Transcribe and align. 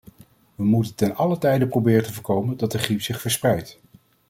We 0.55 0.63
moeten 0.63 0.95
te 0.95 1.13
allen 1.13 1.39
tijde 1.39 1.67
proberen 1.67 2.03
te 2.03 2.13
voorkomen 2.13 2.57
dat 2.57 2.71
de 2.71 2.77
griep 2.79 3.01
zich 3.01 3.21
verspreidt. 3.21 3.79